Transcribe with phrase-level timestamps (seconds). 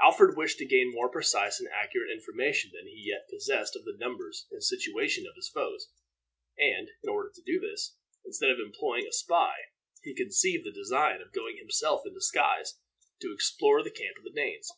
[0.00, 3.98] Alfred wished to gain more precise and accurate information than he yet possessed of the
[3.98, 5.90] numbers and situation of his foes;
[6.58, 7.94] and, in order to do this,
[8.24, 9.52] instead of employing a spy,
[10.02, 12.80] he conceived the design of going himself in disguise
[13.20, 14.72] to explore the camp of the Danes.